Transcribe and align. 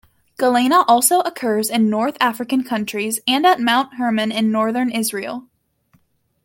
Galena 0.39 0.81
also 0.87 1.19
occurs 1.19 1.69
in 1.69 1.87
North 1.87 2.17
African 2.19 2.63
countries 2.63 3.19
and 3.27 3.45
at 3.45 3.59
Mount 3.61 3.97
Hermon 3.99 4.31
in 4.31 4.51
Northern 4.51 4.89
Israel. 4.89 5.45